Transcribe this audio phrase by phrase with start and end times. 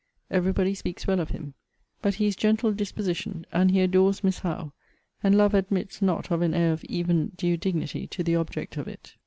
[0.31, 1.53] Every body speaks well of him.
[2.01, 4.73] But he is gentle dispositioned, and he adores Miss Howe;
[5.21, 8.87] and love admits not of an air of even due dignity to the object of
[8.87, 9.13] it.